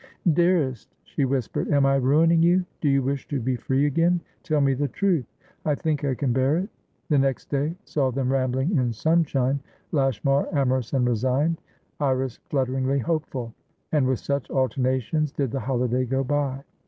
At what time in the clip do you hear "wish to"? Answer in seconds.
3.03-3.39